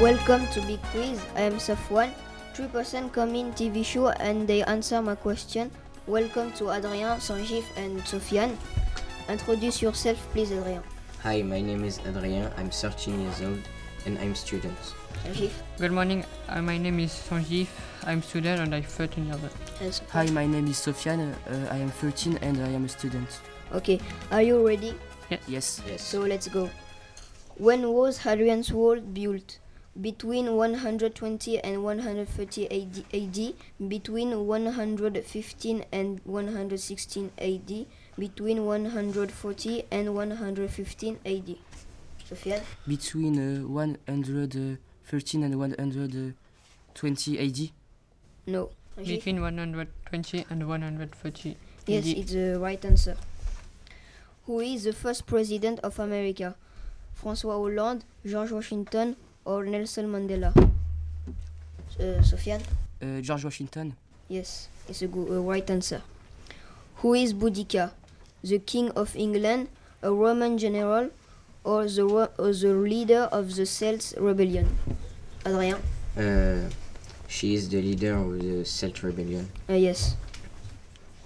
[0.00, 1.22] Welcome to Big Quiz.
[1.36, 2.10] I am Safwan.
[2.52, 5.70] Three person come in TV show and they answer my question.
[6.08, 8.56] Welcome to Adrien, Sanjith and Sofiane.
[9.28, 10.82] Introduce yourself please Adrien.
[11.22, 12.50] Hi, my name is Adrien.
[12.56, 13.60] I'm 13 years old
[14.04, 14.76] and I'm student.
[15.22, 16.24] Sanjith Good morning.
[16.48, 17.68] Uh, my name is Sanjith.
[18.04, 19.54] I'm student and I'm 13 years old.
[19.80, 21.32] and Hi, my name is Sofiane.
[21.46, 23.28] Uh, I am 13 and I am a student.
[23.72, 24.00] Okay,
[24.32, 24.92] are you ready?
[25.46, 25.80] Yes.
[25.86, 26.02] Yes.
[26.02, 26.68] So let's go.
[27.58, 29.60] When was Hadrian's Wall built?
[30.00, 33.54] Between 120 and 130 AD, AD,
[33.88, 37.86] between 115 and 116 AD,
[38.18, 41.56] between 140 and 115 AD.
[42.28, 42.62] Sofiane?
[42.88, 47.70] Between uh, 113 and 120 AD.
[48.46, 48.70] No.
[48.96, 51.56] Between 120 and 130.
[51.86, 52.18] Yes, AD.
[52.18, 53.16] it's the right answer.
[54.46, 56.56] Who is the first president of America?
[57.22, 60.52] François Hollande, George Washington, or Nelson Mandela?
[61.98, 62.62] Uh, Sofiane?
[63.02, 63.94] Uh, George Washington.
[64.28, 66.02] Yes, it's a good, uh, right answer.
[66.96, 67.92] Who is Boudica?
[68.42, 69.68] The King of England,
[70.02, 71.10] a Roman general,
[71.62, 72.04] or the,
[72.38, 74.68] or the leader of the Celts rebellion?
[75.46, 75.76] Adrien?
[76.16, 76.68] Uh,
[77.28, 79.48] she is the leader of the Celt Rebellion.
[79.68, 80.16] Uh, yes.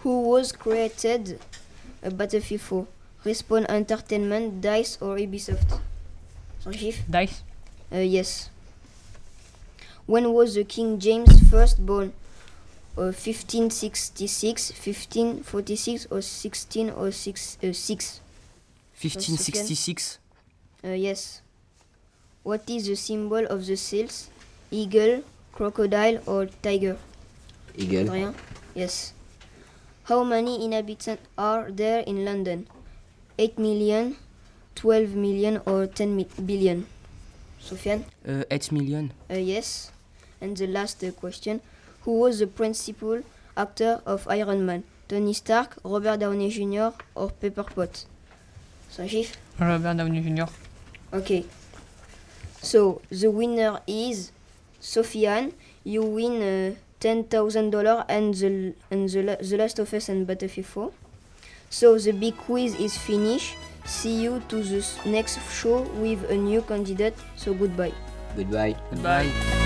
[0.01, 1.39] Who was created
[2.03, 2.87] a Battlefield 4?
[3.25, 5.81] Respawn Entertainment, DICE, or Ubisoft?
[7.11, 7.43] Dice.
[7.93, 8.51] Uh, yes.
[10.07, 12.13] When was the King James first born?
[12.97, 17.59] Uh, 1566, 1546, or 16 or 6?
[17.63, 18.21] Uh, 6?
[18.99, 20.19] 1566.
[20.85, 21.43] Uh, yes.
[22.43, 24.31] What is the symbol of the seals?
[24.71, 25.23] Eagle,
[25.53, 26.97] crocodile, or tiger?
[27.77, 28.35] Eagle.
[28.75, 29.13] Yes.
[30.05, 32.67] How many inhabitants are there in London?
[33.39, 34.17] 8 million,
[34.75, 36.87] 12 million, or 10 mi- billion?
[37.61, 38.05] Sofiane?
[38.27, 39.13] Uh, 8 million.
[39.31, 39.93] Uh, yes.
[40.41, 41.61] And the last uh, question
[42.03, 43.23] Who was the principal
[43.57, 44.85] actor of Iron Man?
[45.09, 48.07] Tony Stark, Robert Downey Jr., or Pepper Potts?
[48.93, 49.35] Sanjif?
[49.59, 50.45] Robert Downey Jr.
[51.13, 51.45] Okay.
[52.63, 54.33] So the winner is
[54.81, 55.53] Sofiane.
[55.85, 60.09] You win uh, ten thousand dollar and the and the, la- the Last of Us
[60.09, 60.93] and Battlefield 4.
[61.71, 63.55] So the big quiz is finished.
[63.89, 67.17] See you to the next show with a new candidate.
[67.37, 67.95] So goodbye.
[68.37, 68.77] Goodbye.
[68.91, 69.58] Goodbye.